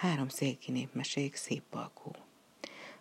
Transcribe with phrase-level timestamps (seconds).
[0.00, 2.16] Három széki népmesék, szép balkó.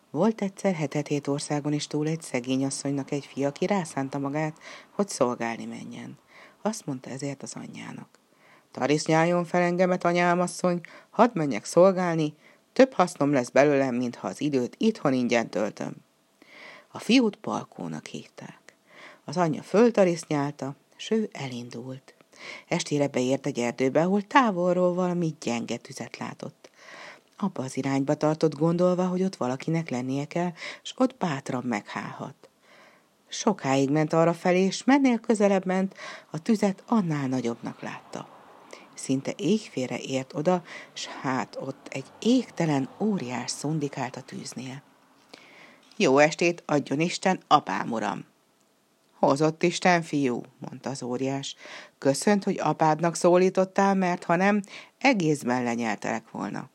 [0.10, 4.58] Volt egyszer hetet-hét országon is túl egy szegény asszonynak egy fia, aki rászánta magát,
[4.90, 6.18] hogy szolgálni menjen.
[6.62, 8.20] Azt mondta ezért az anyjának.
[8.72, 12.34] Tarisznyáljon fel engemet, anyám asszony, hadd menjek szolgálni,
[12.74, 15.96] több hasznom lesz belőlem, mintha az időt itthon ingyen töltöm.
[16.88, 18.76] A fiút Palkónak hívták.
[19.26, 22.14] Az anyja föltarisznyálta, s ő elindult.
[22.68, 26.59] Estére beért egy erdőbe, ahol távolról valami gyenge tüzet látott.
[27.42, 30.52] Abba az irányba tartott gondolva, hogy ott valakinek lennie kell,
[30.84, 32.50] és ott bátran meghálhat.
[33.28, 35.98] Sokáig ment arra felé, és mennél közelebb ment,
[36.32, 38.28] a tüzet annál nagyobbnak látta.
[38.94, 40.64] Szinte égfélre ért oda,
[40.94, 44.82] s hát ott egy égtelen óriás szondikált a tűznél.
[45.98, 48.26] Jó estét, adjon Isten, apám uram!
[49.20, 51.56] Hozott Isten, fiú, mondta az óriás.
[51.98, 54.62] Köszönt, hogy apádnak szólítottál, mert ha nem,
[54.98, 56.70] egészben lenyeltelek volna.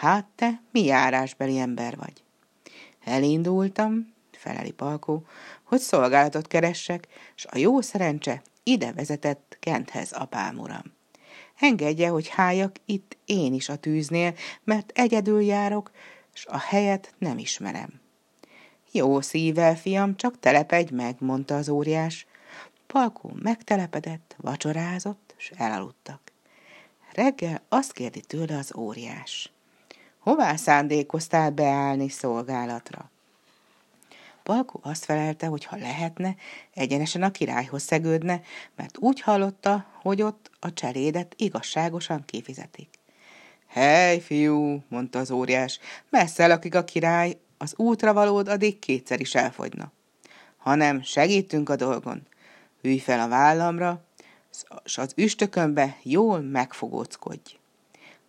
[0.00, 2.22] Hát te mi járásbeli ember vagy?
[3.04, 5.26] Elindultam, feleli Palkó,
[5.62, 10.82] hogy szolgálatot keressek, s a jó szerencse ide vezetett Kenthez, apám uram.
[11.58, 15.90] Engedje, hogy hájak itt én is a tűznél, mert egyedül járok,
[16.32, 18.00] s a helyet nem ismerem.
[18.90, 22.26] Jó szívvel, fiam, csak telepedj meg, mondta az óriás.
[22.86, 26.32] Palkó megtelepedett, vacsorázott, s elaludtak.
[27.12, 29.52] Reggel azt kérdi tőle az óriás.
[30.20, 33.10] Hová szándékoztál beállni szolgálatra?
[34.42, 36.34] Palkó azt felelte, hogy ha lehetne,
[36.74, 38.42] egyenesen a királyhoz szegődne,
[38.76, 42.88] mert úgy hallotta, hogy ott a cserédet igazságosan kifizetik.
[43.66, 49.34] Hely, fiú, mondta az óriás, messze lakik a király, az útra valód addig kétszer is
[49.34, 49.92] elfogyna.
[50.56, 52.26] Hanem segítünk a dolgon.
[52.82, 54.04] Ülj fel a vállamra,
[54.84, 57.58] s az üstökönbe jól megfogóckodj.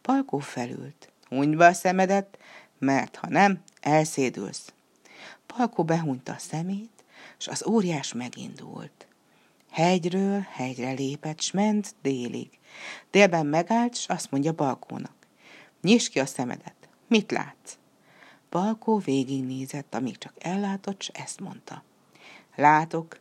[0.02, 1.11] Palkó felült.
[1.32, 2.38] Hunyd be a szemedet,
[2.80, 4.74] mert ha nem, elszédülsz.
[5.46, 7.04] Palkó behúnyta a szemét,
[7.38, 9.08] s az óriás megindult.
[9.70, 12.50] Hegyről hegyre lépett, s ment délig.
[13.12, 15.16] Délben megállt, s azt mondja Balkónak.
[15.82, 16.76] Nyisd ki a szemedet.
[17.08, 17.78] Mit látsz?
[18.50, 21.84] Balkó végignézett, amíg csak ellátott, s ezt mondta.
[22.56, 23.20] Látok,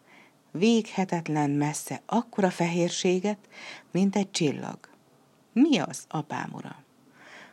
[0.50, 3.38] véghetetlen messze akkora fehérséget,
[3.90, 4.78] mint egy csillag.
[5.52, 6.88] Mi az, apám uram?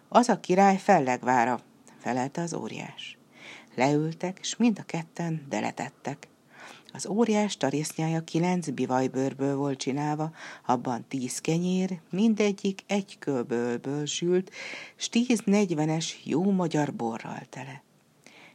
[0.10, 1.60] Az a király fellegvára,
[1.98, 3.18] felelte az óriás.
[3.76, 6.28] Leültek, és mind a ketten deletettek.
[6.94, 10.32] Az óriás tarisznyája kilenc bivajbőrből volt csinálva,
[10.66, 14.52] abban tíz kenyér, mindegyik egy kőbőlből sült,
[14.96, 17.84] s tíz negyvenes jó magyar borral tele.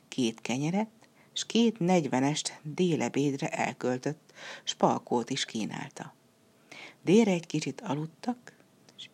[0.08, 0.90] Két kenyeret,
[1.32, 4.32] s két negyvenest délebédre elköltött,
[4.64, 6.14] s palkót is kínálta.
[7.04, 8.51] Délre egy kicsit aludtak,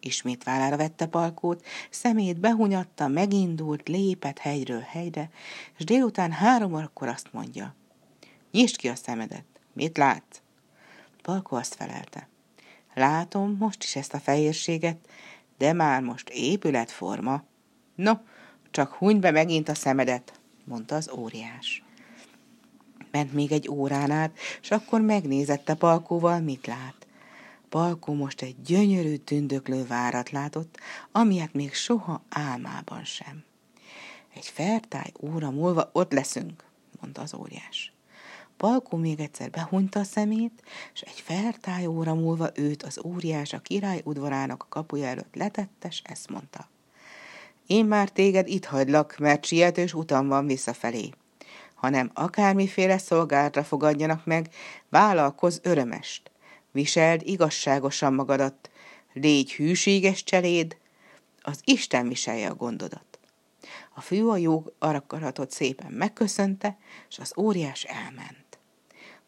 [0.01, 5.31] ismét vállára vette palkót, szemét behunyatta, megindult, lépett hegyről hegyre,
[5.79, 7.75] és délután három akkor azt mondja–
[8.51, 9.45] Nyisd ki a szemedet.
[9.73, 10.41] Mit látsz?
[11.23, 12.29] Palko azt felelte.
[12.95, 14.97] Látom most is ezt a fehérséget,
[15.59, 17.43] de már most épületforma.
[17.95, 18.13] No,
[18.71, 21.83] csak huny be megint a szemedet, mondta az óriás.
[23.11, 27.07] Ment még egy órán át, és akkor megnézette Palkóval, mit lát.
[27.69, 30.79] Palkó most egy gyönyörű, tündöklő várat látott,
[31.13, 33.45] amilyet még soha álmában sem.
[34.35, 36.65] Egy fertály óra múlva ott leszünk,
[37.01, 37.93] mondta az óriás.
[38.57, 40.63] Palkó még egyszer behunyta a szemét,
[40.95, 45.89] és egy fertály óra múlva őt az óriás a király udvarának a kapuja előtt letette,
[45.89, 46.69] és ezt mondta.
[47.67, 51.11] Én már téged itt hagylak, mert sietős utam van visszafelé.
[51.75, 54.49] Hanem akármiféle szolgálatra fogadjanak meg,
[54.89, 56.31] vállalkoz örömest.
[56.79, 58.71] Viseld igazságosan magadat,
[59.13, 60.77] légy hűséges cseléd,
[61.43, 63.19] az Isten viselje a gondodat.
[63.95, 66.79] A fű a jó arakaratot szépen megköszönte,
[67.09, 68.59] és az óriás elment.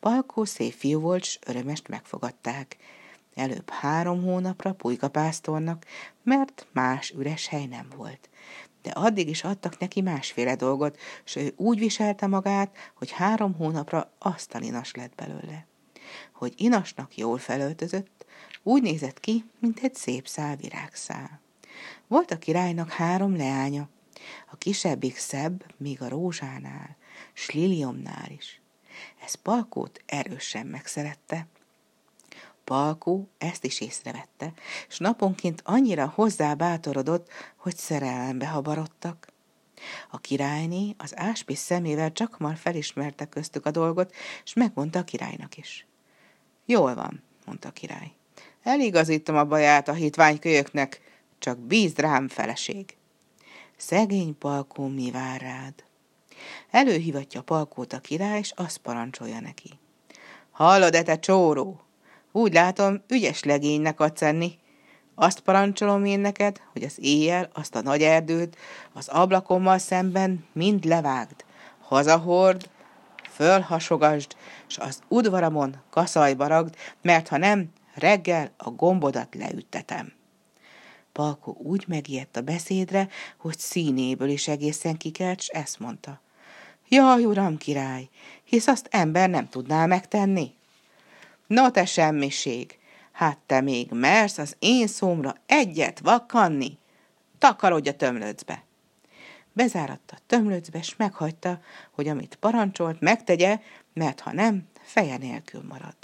[0.00, 2.76] Palkó szép fiú volt, s örömest megfogadták.
[3.34, 5.84] Előbb három hónapra pulykapásztornak,
[6.22, 8.28] mert más üres hely nem volt.
[8.82, 14.12] De addig is adtak neki másféle dolgot, s ő úgy viselte magát, hogy három hónapra
[14.18, 15.68] asztalinas lett belőle.
[16.32, 18.26] Hogy inasnak jól felöltözött,
[18.62, 21.40] úgy nézett ki, mint egy szép szál virágszál.
[22.06, 23.88] Volt a királynak három leánya,
[24.50, 26.96] a kisebbik szebb, még a rózsánál,
[27.32, 28.60] s liliomnál is.
[29.24, 31.46] Ez Palkót erősen megszerette.
[32.64, 34.52] Palkó ezt is észrevette,
[34.88, 39.28] és naponként annyira hozzá bátorodott, hogy szerelembe habarodtak.
[40.10, 44.14] A királyné az áspis szemével csak már felismerte köztük a dolgot,
[44.44, 45.86] és megmondta a királynak is.
[46.70, 48.12] Jól van, mondta a király.
[48.62, 51.00] Eligazítom a baját a hitványkölyöknek,
[51.38, 52.96] csak bízd rám feleség.
[53.76, 55.74] Szegény Palkó mi vár rád?
[56.70, 59.70] Előhívatja Palkót a király, és azt parancsolja neki.
[60.50, 61.80] Hallod-e, te csóró?
[62.32, 64.58] Úgy látom, ügyes legénynek adsz enni.
[65.14, 68.56] Azt parancsolom én neked, hogy az éjjel azt a nagy erdőt
[68.92, 71.44] az ablakommal szemben mind levágd,
[71.80, 72.68] hazahord,
[73.30, 74.36] fölhasogasd,
[74.70, 80.12] s az udvaramon kaszajba ragd, mert ha nem, reggel a gombodat leüttetem.
[81.12, 86.20] Palko úgy megijedt a beszédre, hogy színéből is egészen kikelt, s ezt mondta.
[86.88, 88.08] Jaj, uram király,
[88.44, 90.54] hisz azt ember nem tudná megtenni.
[91.46, 92.78] No te semmiség,
[93.12, 96.78] hát te még mersz az én szómra egyet vakkanni?
[97.38, 98.64] Takarodj a tömlöcbe.
[99.52, 103.60] Bezáratta a tömlöcbe, s meghagyta, hogy amit parancsolt, megtegye,
[103.92, 105.96] mert ha nem, feje nélkül marad.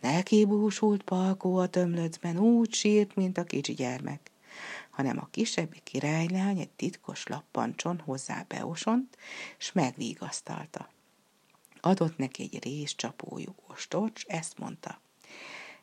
[0.00, 4.30] Neki búsult Palkó a tömlöcben, úgy sírt, mint a kicsi gyermek,
[4.90, 9.16] hanem a kisebbi királylány egy titkos lappancson hozzá beosont,
[9.58, 10.88] s megvigasztalta.
[11.80, 15.00] Adott neki egy rész csapójú ostort, s ezt mondta.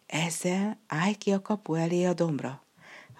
[0.05, 2.63] Ezzel állj ki a kapu elé a dombra.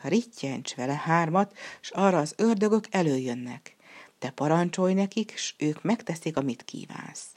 [0.02, 3.76] Rittyents vele hármat, s arra az ördögök előjönnek.
[4.20, 7.28] Te parancsolj nekik, s ők megteszik, amit kívánsz.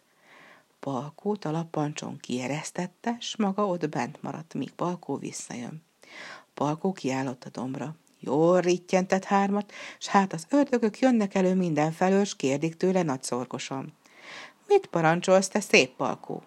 [0.85, 5.83] Palkót a lappancson kieresztette, s maga ott bent maradt, míg Palkó visszajön.
[6.55, 7.95] Palkó kiállott a dombra.
[8.21, 13.93] Jól rittyentett hármat, s hát az ördögök jönnek elő mindenfelől, s kérdik tőle nagyszorgosan.
[14.67, 16.43] Mit parancsolsz, te szép Palkó?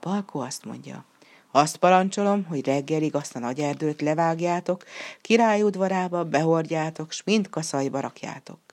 [0.00, 1.04] Palkó azt mondja,
[1.50, 4.84] azt parancsolom, hogy reggelig azt a nagy erdőt levágjátok,
[5.20, 8.69] király udvarába behordjátok, s mind kaszaiba rakjátok.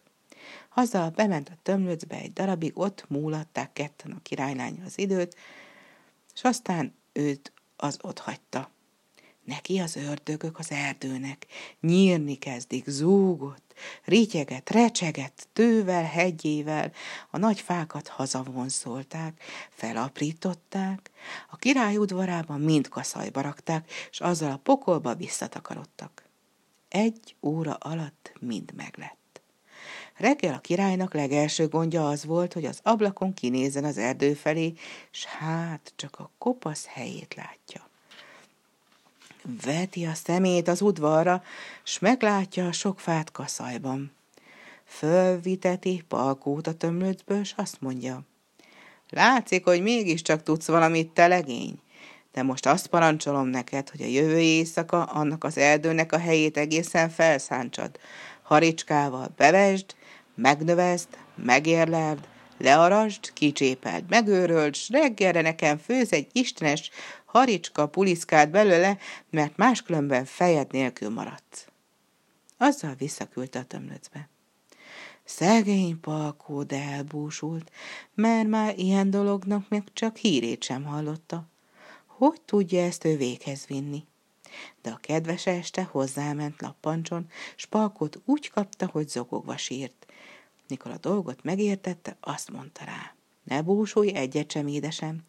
[0.79, 5.35] Azzal bement a tömlöcbe egy darabig, ott múlatták ketten a királylány az időt,
[6.33, 8.69] és aztán őt az ott hagyta.
[9.43, 11.45] Neki az ördögök az erdőnek,
[11.81, 16.91] nyírni kezdik, zúgott, rityeget, recseget, tővel, hegyével,
[17.29, 21.11] a nagy fákat hazavonszolták, felaprították,
[21.49, 26.23] a király udvarában mind kaszajba rakták, és azzal a pokolba visszatakarodtak.
[26.87, 29.16] Egy óra alatt mind meglett.
[30.17, 34.73] Reggel a királynak legelső gondja az volt, hogy az ablakon kinézzen az erdő felé,
[35.11, 37.87] s hát csak a kopasz helyét látja.
[39.65, 41.43] Veti a szemét az udvarra,
[41.83, 44.11] s meglátja a sok fát kaszajban.
[44.85, 48.21] Fölviteti palkót a tömlöcből, s azt mondja.
[49.09, 51.79] Látszik, hogy mégiscsak tudsz valamit, te legény.
[52.31, 57.09] De most azt parancsolom neked, hogy a jövő éjszaka annak az erdőnek a helyét egészen
[57.09, 57.99] felszántsad.
[58.41, 59.95] Haricskával bevesd,
[60.37, 66.89] megnövezd, megérleld, learasd, kicsépeld, megőröld, s reggelre nekem főz egy istenes
[67.25, 68.97] haricska puliszkát belőle,
[69.29, 71.67] mert máskülönben fejed nélkül maradsz.
[72.57, 74.29] Azzal visszaküldte a tömlöcbe.
[75.23, 77.71] Szegény palkó, de elbúsult,
[78.13, 81.47] mert már ilyen dolognak még csak hírét sem hallotta.
[82.05, 84.05] Hogy tudja ezt ő véghez vinni?
[84.81, 90.06] De a kedves este hozzáment lappancson, s palkót úgy kapta, hogy zokogva sírt.
[90.69, 93.15] Mikor a dolgot megértette, azt mondta rá.
[93.43, 95.23] Ne búsulj egyet sem, édesem.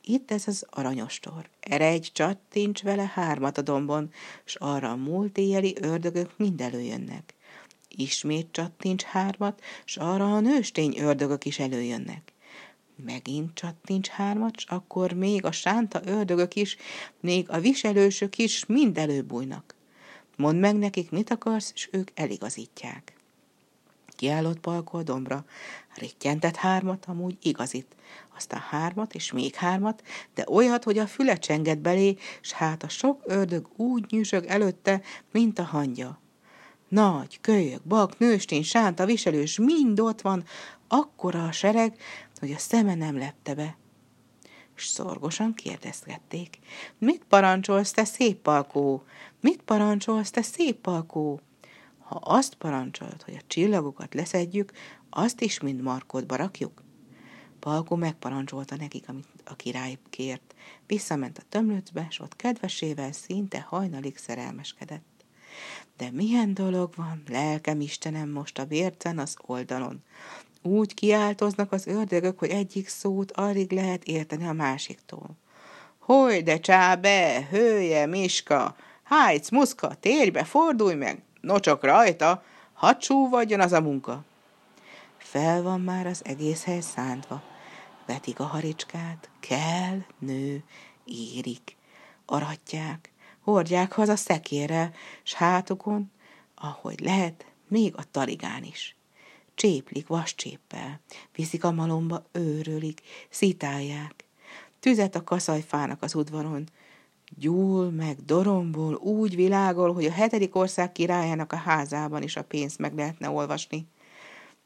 [0.00, 1.48] Itt ez az aranyostor.
[1.60, 4.10] Eredj, csattincs vele hármat a dombon,
[4.44, 7.34] s arra a múlt éjjeli ördögök mind előjönnek.
[7.88, 12.32] Ismét csattincs hármat, s arra a nőstény ördögök is előjönnek.
[13.04, 16.76] Megint csattincs hármat, s akkor még a sánta ördögök is,
[17.20, 19.74] még a viselősök is mind előbújnak.
[20.36, 23.19] Mondd meg nekik, mit akarsz, és ők eligazítják.
[24.20, 25.44] Kiállott Palko a dombra,
[25.94, 27.96] rittyentett hármat, amúgy igazit,
[28.36, 30.02] aztán hármat és még hármat,
[30.34, 35.00] de olyat, hogy a füle csengett belé, s hát a sok ördög úgy nyüzsög előtte,
[35.32, 36.20] mint a hangya.
[36.88, 40.44] Nagy, kölyök, bak, nőstény, sánta, viselős, mind ott van,
[40.88, 41.96] akkora a sereg,
[42.40, 43.76] hogy a szeme nem lepte be.
[44.76, 46.58] És szorgosan kérdezgették.
[46.98, 49.04] Mit parancsolsz, te szép palkó?
[49.40, 51.40] Mit parancsolsz, te szép palkó?
[52.10, 54.72] Ha azt parancsolod, hogy a csillagokat leszedjük,
[55.10, 56.82] azt is mind markodba rakjuk?
[57.60, 60.54] Palkó megparancsolta nekik, amit a király kért.
[60.86, 65.24] Visszament a tömlöcbe, s ott kedvesével szinte hajnalig szerelmeskedett.
[65.96, 70.02] De milyen dolog van, lelkem Istenem, most a vércen az oldalon.
[70.62, 75.36] Úgy kiáltoznak az ördögök, hogy egyik szót alig lehet érteni a másiktól.
[75.98, 82.42] Hogy de csábe, hője, miska, hájc, muszka, térj be, fordulj meg, No csak rajta,
[82.72, 84.24] hadd csúvadjon az a munka.
[85.16, 87.42] Fel van már az egész hely szántva.
[88.06, 90.62] Vetik a haricskát, kell, nő,
[91.04, 91.76] érik,
[92.26, 94.92] aratják, hordják haza szekérrel,
[95.22, 96.12] s hátukon,
[96.54, 98.96] ahogy lehet, még a taligán is.
[99.54, 101.00] Cséplik vascséppel,
[101.34, 104.24] viszik a malomba, őrölik, szitálják.
[104.80, 106.68] Tüzet a kaszajfának az udvaron,
[107.38, 112.78] gyúl meg dorombol úgy világol, hogy a hetedik ország királyának a házában is a pénzt
[112.78, 113.86] meg lehetne olvasni.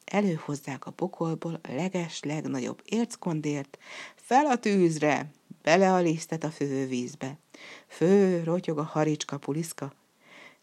[0.04, 3.78] Előhozzák a pokolból a leges, legnagyobb érckondért,
[4.14, 5.30] fel a tűzre,
[5.62, 7.38] bele a lisztet a fővízbe.
[7.87, 9.92] Fő, rotyog a haricska puliszka.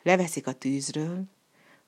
[0.04, 1.24] Leveszik a tűzről,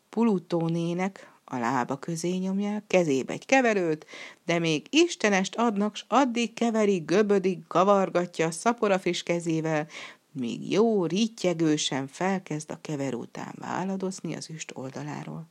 [0.09, 4.05] Pulutónének a lába közé nyomják, kezébe egy keverőt,
[4.45, 9.87] de még istenest adnak, s addig keveri, göbödik, kavargatja a szapora friss kezével,
[10.31, 15.47] míg jó rítyegősen felkezd a keverő után váladozni az üst oldaláról.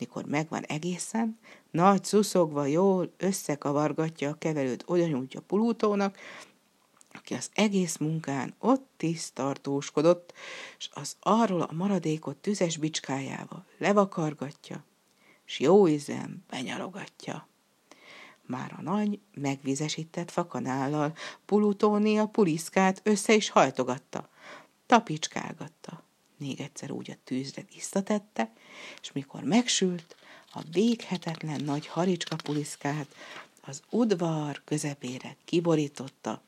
[0.00, 1.38] Mikor megvan egészen,
[1.70, 6.18] nagy szuszogva jól összekavargatja a keverőt, oda nyújtja Pulútónak,
[7.12, 10.32] aki az egész munkán ott is tartóskodott,
[10.78, 14.84] és az arról a maradékot tüzes bicskájával levakargatja,
[15.44, 17.48] s jó ízem benyalogatja.
[18.46, 24.28] Már a nagy, megvizesített fakanállal Pulutóni a puliszkát össze is hajtogatta,
[24.86, 26.02] tapicskálgatta.
[26.36, 28.52] Még egyszer úgy a tűzre visszatette,
[29.00, 30.16] és mikor megsült,
[30.52, 33.14] a véghetetlen nagy haricska puliszkát
[33.60, 36.42] az udvar közepére kiborította,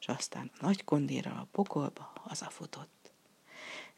[0.00, 3.01] és aztán a nagy kondérral a pokolba hazafutott.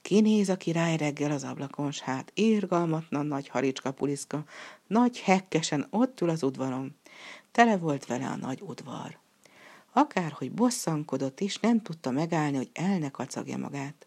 [0.04, 4.44] Kinéz a király reggel az ablakon, s hát érgalmatlan nagy haricska puliszka,
[4.86, 6.96] nagy hekkesen ott ül az udvaron.
[7.52, 9.18] Tele volt vele a nagy udvar.
[9.92, 14.06] Akárhogy bosszankodott is, nem tudta megállni, hogy el ne kacagja magát.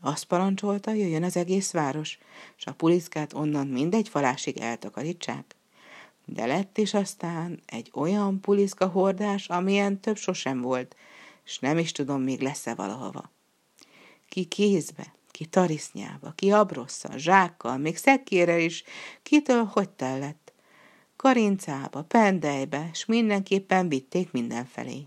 [0.00, 2.18] Azt parancsolta, jöjjön az egész város,
[2.56, 5.56] s a puliszkát onnan mindegy falásig eltakarítsák.
[6.24, 10.96] De lett is aztán egy olyan puliszka hordás, amilyen több sosem volt,
[11.44, 13.30] és nem is tudom, még lesz-e valahova.
[14.28, 18.84] Ki kézbe, ki tarisznyába, ki abrosszal, zsákkal, még szekérrel is,
[19.22, 20.52] kitől hogy tellett.
[21.16, 25.06] Karincába, pendejbe, s mindenképpen vitték mindenfelé.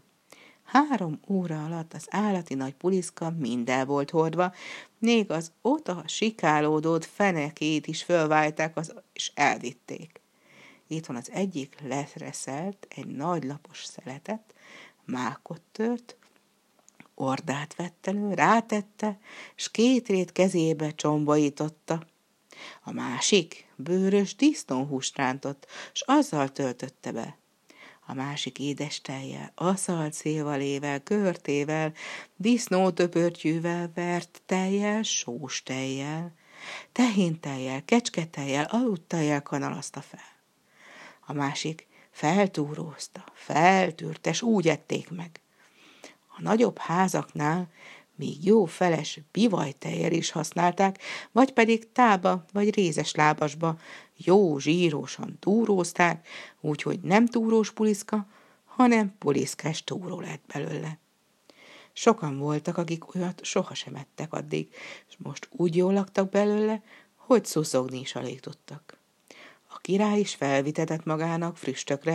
[0.63, 4.53] Három óra alatt az állati nagy puliszka minden volt hordva,
[4.97, 10.21] még az ota sikálódót fenekét is fölválták, az, és elvitték.
[10.87, 14.53] Itt van az egyik letreszelt egy nagy lapos szeletet,
[15.05, 16.15] mákot tört,
[17.21, 19.19] ordát vett elő, rátette,
[19.55, 22.05] s két rét kezébe csombaította.
[22.83, 27.37] A másik bőrös disznóhúst rántott, s azzal töltötte be.
[28.05, 31.93] A másik édes tejjel, aszalt szélvalével, körtével,
[32.35, 36.33] disznótöpörtyűvel, vert tejjel, sós tejjel,
[36.91, 40.19] tehintejjel, kecsketejjel, aludtejjel kanalazta fel.
[41.19, 45.40] A másik feltúrózta, feltűrte, s úgy ették meg.
[46.41, 47.69] Nagyobb házaknál
[48.15, 50.99] még jó feles bivajtejjel is használták,
[51.31, 53.77] vagy pedig tába vagy rézes lábasba
[54.17, 56.27] jó zsírosan túrózták,
[56.59, 58.25] úgyhogy nem túrós puliszka,
[58.65, 60.97] hanem puliszkás túró lett belőle.
[61.93, 64.69] Sokan voltak, akik olyat sohasem ettek addig,
[65.09, 66.83] és most úgy jól laktak belőle,
[67.15, 68.97] hogy szuszogni is alig tudtak.
[69.67, 72.13] A király is felvitetett magának früstökre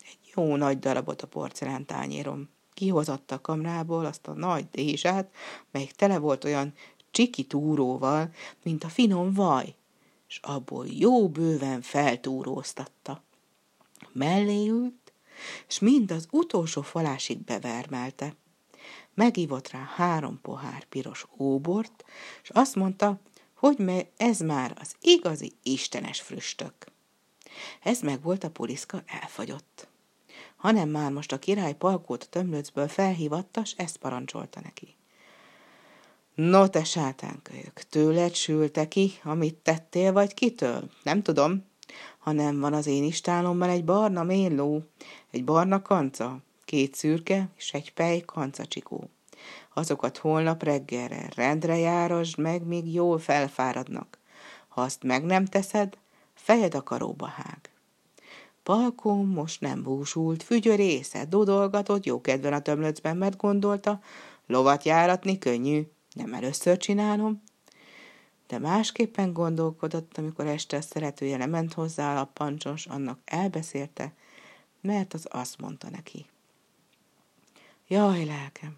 [0.00, 5.34] egy jó nagy darabot a porcelán tányérom kihozatta a kamrából azt a nagy dézsát,
[5.70, 6.74] melyik tele volt olyan
[7.10, 8.30] csiki túróval,
[8.62, 9.74] mint a finom vaj,
[10.28, 13.22] és abból jó bőven feltúróztatta.
[14.12, 15.12] Mellé ült,
[15.68, 18.34] és mind az utolsó falásig bevermelte.
[19.14, 22.04] Megívott rá három pohár piros óbort,
[22.42, 23.20] és azt mondta,
[23.54, 26.74] hogy ez már az igazi istenes früstök.
[27.82, 29.88] Ez meg volt a puliszka elfagyott
[30.58, 34.96] hanem már most a király palkót tömlöcből felhívatta, s ezt parancsolta neki.
[36.34, 40.90] No, te sátánkölyök, tőled sülte ki, amit tettél, vagy kitől?
[41.02, 41.64] Nem tudom,
[42.18, 44.82] hanem van az én istálomban egy barna mélló,
[45.30, 49.10] egy barna kanca, két szürke és egy pej kancacsikó.
[49.74, 54.18] Azokat holnap reggelre rendre járasd meg, míg jól felfáradnak.
[54.68, 55.98] Ha azt meg nem teszed,
[56.34, 57.67] fejed a karóba hág.
[58.68, 64.00] Palkó most nem búsult, fügyörésze, dodolgatott jókedven a tömlöcben, mert gondolta,
[64.46, 65.82] lovat járatni könnyű,
[66.12, 67.42] nem először csinálom.
[68.46, 74.12] De másképpen gondolkodott, amikor este a szeretője lement hozzá a lappancsos, annak elbeszélte,
[74.80, 76.26] mert az azt mondta neki.
[77.86, 78.76] Jaj, lelkem,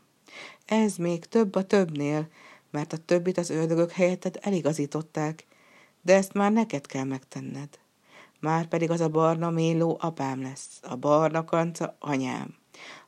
[0.64, 2.28] ez még több a többnél,
[2.70, 5.46] mert a többit az ördögök helyetted eligazították,
[6.02, 7.78] de ezt már neked kell megtenned.
[8.40, 12.54] Már pedig az a barna méló apám lesz, a barna kanca anyám.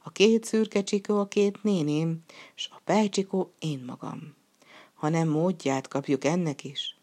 [0.02, 2.22] A két szürke csikó a két néném,
[2.56, 4.34] és a pejcsikó én magam.
[4.94, 6.96] Hanem módját kapjuk ennek is.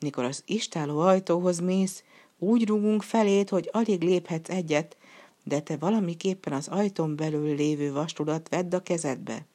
[0.00, 2.04] Mikor az istáló ajtóhoz mész,
[2.38, 4.96] úgy rúgunk felét, hogy alig léphetsz egyet,
[5.44, 9.46] de te valamiképpen az ajtón belül lévő vastulat vedd a kezedbe.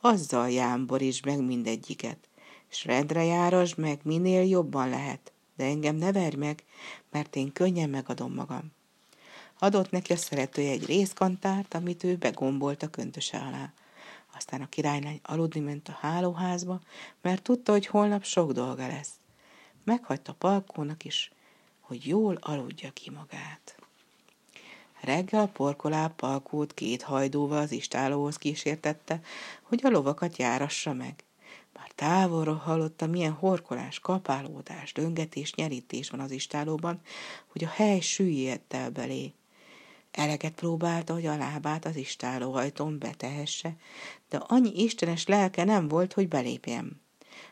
[0.00, 2.28] Azzal jámborítsd meg mindegyiket,
[2.68, 6.64] s rendre járas meg minél jobban lehet, de engem ne verj meg,
[7.10, 8.72] mert én könnyen megadom magam.
[9.58, 13.72] Adott neki a szeretője egy részkantárt, amit ő begombolt a köntöse alá.
[14.36, 16.80] Aztán a királylány aludni ment a hálóházba,
[17.22, 19.10] mert tudta, hogy holnap sok dolga lesz.
[19.84, 21.32] Meghagyta Palkónak is,
[21.80, 23.78] hogy jól aludja ki magát.
[25.00, 29.20] Reggel porkolá Palkót két hajdóval az istálóhoz kísértette,
[29.62, 31.24] hogy a lovakat járassa meg.
[32.00, 37.00] Távolról hallotta, milyen horkolás, kapálódás, döngetés, nyerítés van az istálóban,
[37.46, 39.32] hogy a hely süllyedte el belé.
[40.10, 43.76] Eleget próbálta, hogy a lábát az istálóhajtón betehesse,
[44.28, 47.00] de annyi istenes lelke nem volt, hogy belépjem,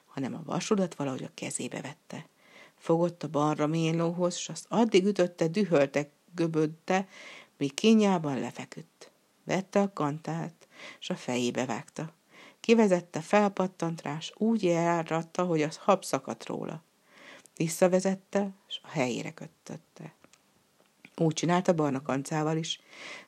[0.07, 2.29] hanem a vasudat valahogy a kezébe vette.
[2.77, 7.09] Fogott a balra mélóhoz, s azt addig ütötte, dühölte, göbödte,
[7.57, 9.11] míg kínjában lefeküdt.
[9.45, 12.17] Vette a kantát, s a fejébe vágta.
[12.69, 16.83] Kivezette felpattant rás, úgy elratta, hogy az hab szakadt róla.
[17.57, 20.15] Visszavezette, és a helyére kötötte.
[21.17, 22.81] Úgy csinálta barna kancával is,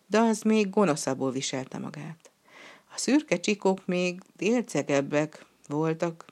[0.07, 2.31] de az még gonoszabbul viselte magát.
[2.95, 6.25] A szürke csikók még délcegebbek voltak,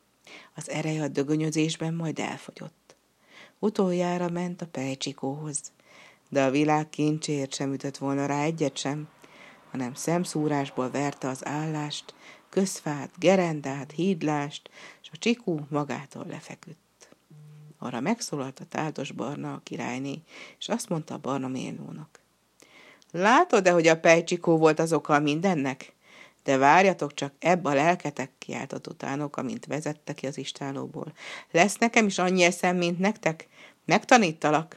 [0.55, 2.97] az ereje a dögönyözésben majd elfogyott.
[3.59, 5.73] Utoljára ment a pejcsikóhoz,
[6.29, 9.09] de a világ kincsért sem ütött volna rá egyet sem,
[9.71, 12.15] hanem szemszúrásból verte az állást,
[12.51, 14.71] közfát, gerendát, hídlást,
[15.03, 16.79] és a csikú magától lefeküdt.
[17.79, 20.23] Arra megszólalt a táltos barna a királyné,
[20.59, 22.21] és azt mondta a barna mélónak.
[23.11, 25.93] Látod-e, hogy a pejcsikó volt az oka mindennek?
[26.45, 31.13] De várjatok csak, ebb a lelketek, kiáltott utánok, amint vezette ki az istálóból.
[31.51, 33.49] Lesz nekem is annyi eszem, mint nektek?
[33.85, 34.77] Megtanítalak?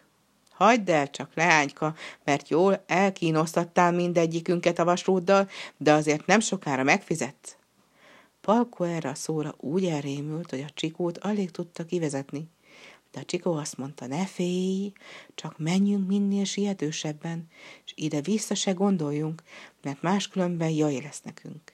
[0.51, 7.55] Hagyd el csak, leányka, mert jól elkínosztattál mindegyikünket a vasrúddal, de azért nem sokára megfizetsz.
[8.41, 12.49] Palko erre a szóra úgy elrémült, hogy a csikót alig tudta kivezetni.
[13.11, 14.91] De a csikó azt mondta, ne félj,
[15.35, 17.47] csak menjünk minél sietősebben,
[17.85, 19.43] és ide-vissza se gondoljunk,
[19.81, 21.73] mert máskülönben jaj lesz nekünk.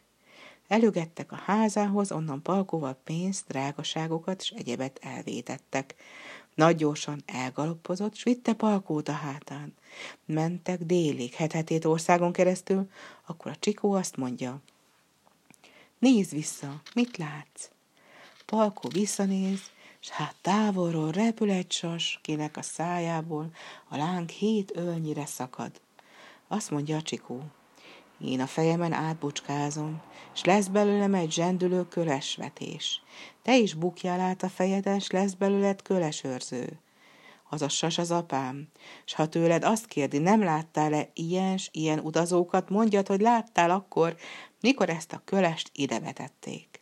[0.68, 5.96] Előgettek a házához, onnan palkóval pénzt, drágaságokat és egyebet elvétettek.
[6.56, 9.74] Nagy gyorsan elgaloppozott, s vitte palkót a hátán.
[10.26, 12.90] Mentek délig, hetetét országon keresztül,
[13.26, 14.62] akkor a csikó azt mondja,
[16.00, 17.70] nézd vissza, mit látsz?
[18.46, 19.60] Palkó visszanéz,
[20.00, 23.52] s hát távolról repül egy sas, kinek a szájából
[23.90, 25.82] a láng hét ölnyire szakad.
[26.48, 27.44] Azt mondja a csikó,
[28.22, 30.02] én a fejemen átbucskázom,
[30.34, 33.02] s lesz belőlem egy zsendülő kölesvetés.
[33.42, 36.80] Te is bukjál át a fejeden, s lesz belőled kölesőrző.
[37.50, 38.68] Az a sas az apám,
[39.06, 44.16] s ha tőled azt kérdi, nem láttál-e ilyen s ilyen utazókat, mondjad, hogy láttál akkor,
[44.62, 46.80] mikor ezt a kölest ide vetették.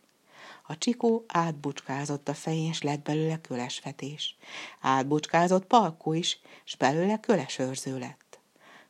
[0.67, 4.35] A csikó átbucskázott a fején, s lett belőle kölesvetés.
[4.81, 8.39] Átbucskázott palkó is, s belőle kölesőrző lett.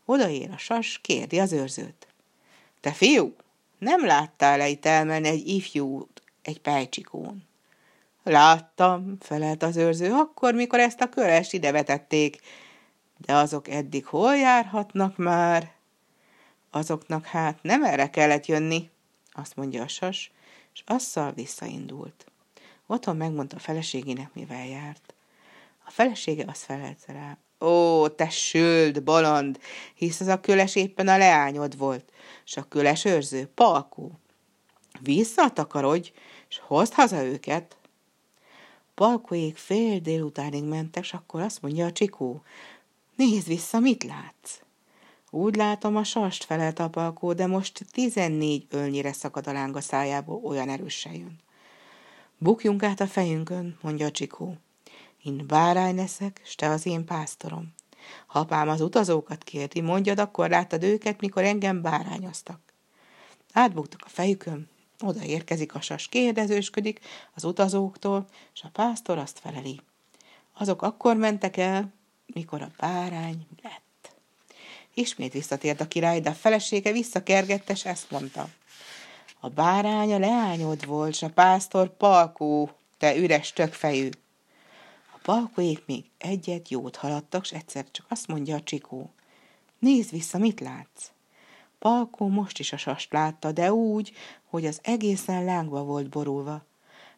[0.06, 2.08] Odaér a sas, kérdi az őrzőt.
[2.82, 3.36] Te fiú,
[3.78, 7.44] nem láttál-e itt elmenni egy ifjút egy pejcsikón?
[8.24, 12.40] Láttam, felelt az őrző, akkor, mikor ezt a kölest ide vetették.
[13.18, 15.75] De azok eddig hol járhatnak már?
[16.76, 18.90] Azoknak hát nem erre kellett jönni,
[19.32, 20.32] azt mondja a sas,
[20.74, 22.26] és asszal visszaindult.
[22.86, 25.14] Otthon megmondta a feleségének, mivel járt.
[25.86, 29.60] A felesége azt felelte rá, Ó, te sült, baland,
[29.94, 32.12] hisz az a köles éppen a leányod volt,
[32.44, 34.12] s a köles őrző, Palkó.
[35.00, 36.12] Visszatakarodj,
[36.48, 37.78] s hozd haza őket.
[38.96, 42.44] Palkóék fél délutánig mentek, s akkor azt mondja a csikó,
[43.16, 44.65] nézd vissza, mit látsz?
[45.36, 50.42] Úgy látom, a sast felelt a palkó, de most tizennégy ölnyire szakad a láng szájából,
[50.44, 51.40] olyan erősen jön.
[52.38, 54.58] Bukjunk át a fejünkön, mondja a csikó.
[55.24, 57.74] Én bárány leszek, s te az én pásztorom.
[58.28, 62.60] Ha apám az utazókat kérdi, mondjad, akkor láttad őket, mikor engem bárányoztak.
[63.54, 64.70] Átbuktuk a fejükön,
[65.00, 67.00] oda érkezik a sas, kérdezősködik
[67.34, 69.82] az utazóktól, és a pásztor azt feleli.
[70.54, 71.94] Azok akkor mentek el,
[72.26, 73.85] mikor a bárány lett.
[74.98, 78.48] Ismét visszatért a király, de a felesége visszakergette, és ezt mondta.
[79.40, 84.10] A bárány a leányod volt, s a pásztor palkó, te üres tökfejű.
[85.14, 89.10] A palkóék még egyet jót haladtak, s egyszer csak azt mondja a csikó.
[89.80, 91.12] Nézd vissza, mit látsz?
[91.80, 94.12] Palkó most is a sast látta, de úgy,
[94.50, 96.66] hogy az egészen lángba volt borulva.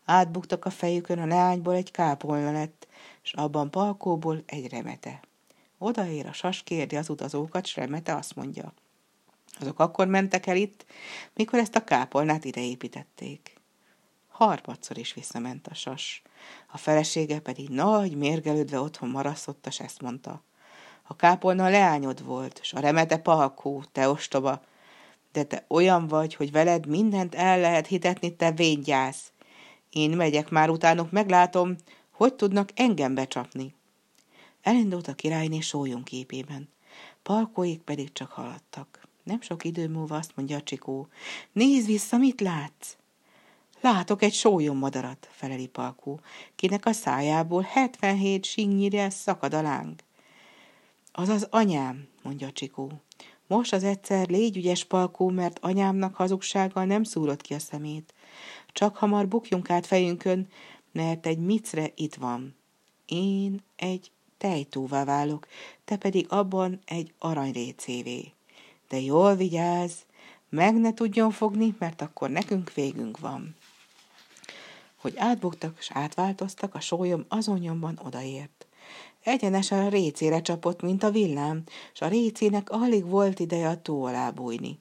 [0.06, 2.88] Átbuktak a fejükön, a leányból egy kápolna lett,
[3.24, 5.20] és abban palkóból egy remete.
[5.78, 8.74] Odaér a sas, kérdi az utazókat, s remete azt mondja.
[9.60, 10.86] Azok akkor mentek el itt,
[11.34, 13.56] mikor ezt a kápolnát ide építették.
[14.28, 16.22] Harmadszor is visszament a sas.
[16.72, 20.44] A felesége pedig nagy mérgelődve otthon marasztott, és ezt mondta.
[21.04, 24.62] A kápolna leányod volt, s a remete palkó, te ostoba,
[25.32, 29.32] de te olyan vagy, hogy veled mindent el lehet hitetni, te véngyász.
[29.90, 31.76] Én megyek már utánuk, meglátom,
[32.12, 33.76] hogy tudnak engem becsapni.
[34.68, 36.70] Elindult a királyné sólyom képében.
[37.24, 39.08] Palkóik pedig csak haladtak.
[39.24, 41.08] Nem sok idő múlva azt mondja a csikó,
[41.52, 42.96] nézd vissza, mit látsz?
[43.82, 46.20] Látok egy sólyom madarat, feleli Palkó,
[46.56, 50.00] kinek a szájából 77 sinnyire szakad a láng.
[51.12, 52.92] Az az anyám, mondja a csikó.
[53.48, 58.14] Most az egyszer légy ügyes, Palkó, mert anyámnak hazugsággal nem szúrott ki a szemét.
[58.68, 60.48] Csak hamar bukjunk át fejünkön,
[60.92, 62.56] mert egy micre itt van.
[63.06, 65.48] Én egy tejtóvá válok,
[65.86, 68.32] te pedig abban egy aranyrécévé.
[68.90, 69.94] De jól vigyázz,
[70.50, 73.56] meg ne tudjon fogni, mert akkor nekünk végünk van.
[74.96, 78.68] Hogy átbuktak és átváltoztak, a sólyom azon nyomban odaért.
[79.24, 84.04] Egyenesen a récére csapott, mint a villám, és a récének alig volt ideje a tó
[84.04, 84.80] alá bújni.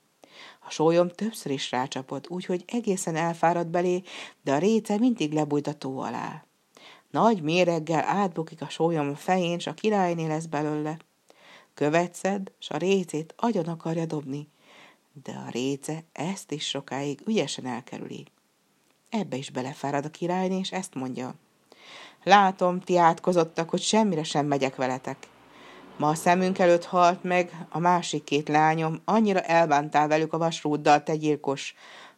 [0.67, 4.03] A sólyom többször is rácsapott, úgyhogy egészen elfáradt belé,
[4.43, 6.45] de a réce mindig lebújt a tó alá.
[7.11, 10.97] Nagy méreggel átbukik a sólyom fején, s a királyné lesz belőle.
[11.75, 14.49] Követszed, s a récét agyon akarja dobni,
[15.23, 18.27] de a réce ezt is sokáig ügyesen elkerüli.
[19.11, 21.35] Ebbe is belefárad a királyné, és ezt mondja.
[22.23, 25.29] Látom, ti átkozottak, hogy semmire sem megyek veletek.
[25.99, 31.03] Ma a szemünk előtt halt meg a másik két lányom, annyira elbántál velük a vasrúddal,
[31.03, 31.75] te gyilkos,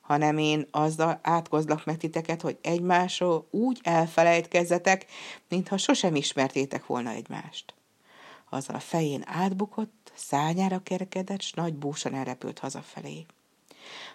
[0.09, 5.07] hanem én azzal átkozlak meg titeket, hogy egymásról úgy elfelejtkezzetek,
[5.49, 7.75] mintha sosem ismertétek volna egymást.
[8.51, 13.27] Azzal a fején átbukott, szányára kerekedett, s nagy búsan elrepült hazafelé.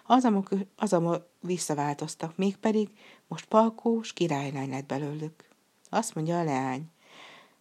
[0.06, 2.88] Azamok, azamok visszaváltoztak, mégpedig
[3.28, 5.48] most palkós királylány lett belőlük.
[5.88, 6.90] Azt mondja a leány,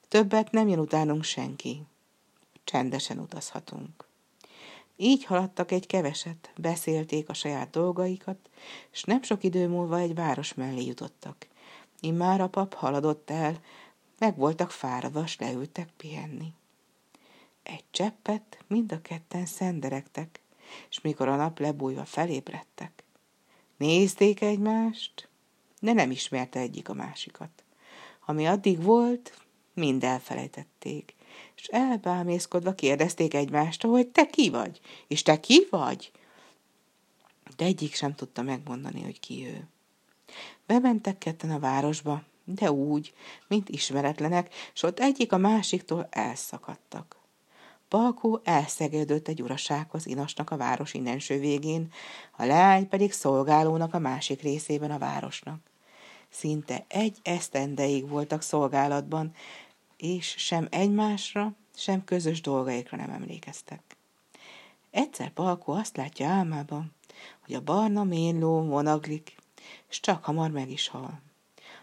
[0.08, 1.84] többet nem jön utánunk senki.
[2.64, 4.12] Csendesen utazhatunk.
[4.98, 8.50] Így haladtak egy keveset, beszélték a saját dolgaikat,
[8.92, 11.48] és nem sok idő múlva egy város mellé jutottak.
[12.00, 13.60] Immár a pap haladott el,
[14.20, 16.54] meg voltak fáradva, s leültek pihenni.
[17.64, 20.42] Egy cseppet mind a ketten szenderegtek,
[20.90, 23.04] és mikor a nap lebújva felébredtek.
[23.78, 25.28] Nézték egymást,
[25.80, 27.64] de nem ismerte egyik a másikat.
[28.26, 29.38] Ami addig volt,
[29.74, 31.16] mind elfelejtették,
[31.56, 36.12] és elbámészkodva kérdezték egymástól, hogy te ki vagy, és te ki vagy?
[37.56, 39.68] De egyik sem tudta megmondani, hogy ki ő.
[40.66, 43.14] Bementek ketten a városba, de úgy,
[43.48, 47.18] mint ismeretlenek, s ott egyik a másiktól elszakadtak.
[47.90, 51.92] Balkó elszegődött egy urasághoz inasnak a város innenső végén,
[52.38, 55.60] a leány pedig szolgálónak a másik részében a városnak.
[56.30, 59.32] Szinte egy esztendeig voltak szolgálatban,
[60.04, 63.98] és sem egymásra, sem közös dolgaikra nem emlékeztek.
[64.92, 66.94] Egyszer Balkó azt látja álmában,
[67.46, 69.36] hogy a barna ménló vonaglik,
[69.90, 71.22] és csak hamar meg is hal.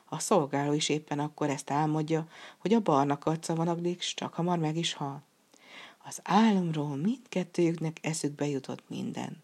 [0.04, 2.28] A szolgáló is éppen akkor ezt álmodja,
[2.58, 5.22] hogy a barna karca vonaglik, és csak hamar meg is hal.
[6.04, 9.42] Az álomról mindkettőjüknek eszükbe jutott minden.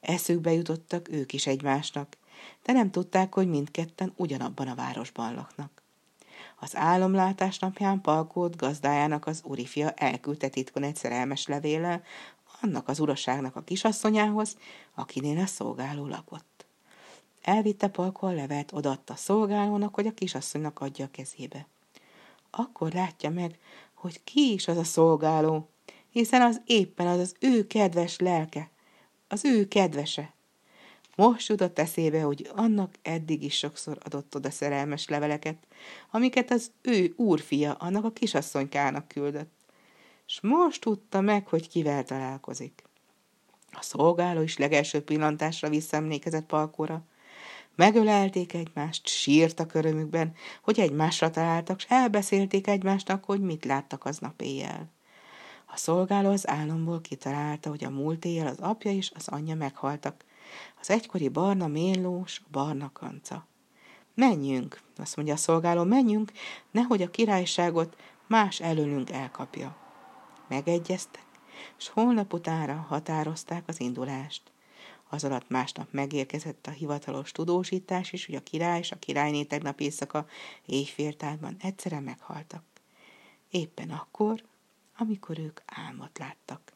[0.00, 2.16] Eszükbe jutottak ők is egymásnak,
[2.62, 5.82] de nem tudták, hogy mindketten ugyanabban a városban laknak.
[6.60, 12.02] Az álomlátás napján Palkót gazdájának az úrifia elküldte titkon egy szerelmes levéllel
[12.60, 14.56] annak az uraságnak a kisasszonyához,
[14.94, 16.66] akinél a szolgáló lakott.
[17.42, 21.66] Elvitte Palkó a levet, odaadta a szolgálónak, hogy a kisasszonynak adja a kezébe.
[22.50, 23.58] Akkor látja meg,
[23.94, 25.68] hogy ki is az a szolgáló,
[26.10, 28.70] hiszen az éppen az az ő kedves lelke,
[29.28, 30.34] az ő kedvese.
[31.20, 35.56] Most jutott eszébe, hogy annak eddig is sokszor adott oda szerelmes leveleket,
[36.10, 39.52] amiket az ő úrfia annak a kisasszonykának küldött.
[40.26, 42.82] És most tudta meg, hogy kivel találkozik.
[43.72, 47.02] A szolgáló is legelső pillantásra visszaemlékezett Palkóra.
[47.76, 54.90] Megölelték egymást, sírtak örömükben, hogy egymásra találtak, és elbeszélték egymásnak, hogy mit láttak aznap éjjel.
[55.66, 60.24] A szolgáló az álomból kitalálta, hogy a múlt éjjel az apja és az anyja meghaltak,
[60.80, 63.46] az egykori barna ménlós, barna kanca.
[64.14, 66.32] Menjünk, azt mondja a szolgáló, menjünk,
[66.70, 69.76] nehogy a királyságot más előlünk elkapja.
[70.48, 71.24] Megegyeztek,
[71.78, 74.42] és holnap utára határozták az indulást.
[75.08, 79.80] Az alatt másnap megérkezett a hivatalos tudósítás is, hogy a király és a királyné tegnap
[79.80, 80.26] éjszaka
[80.66, 82.62] éjféltárban egyszerre meghaltak.
[83.50, 84.44] Éppen akkor,
[84.96, 86.72] amikor ők álmot láttak.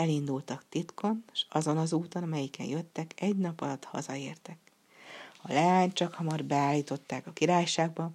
[0.00, 4.58] Elindultak titkon, és azon az úton, amelyiken jöttek, egy nap alatt hazaértek.
[5.42, 8.10] A leány csak hamar beállították a királyságba,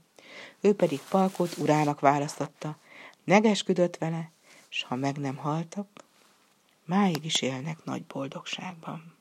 [0.62, 2.78] ő pedig Palkot urának választotta,
[3.24, 4.32] negesküdött vele,
[4.70, 6.04] s ha meg nem haltak,
[6.86, 9.15] máig is élnek nagy boldogságban.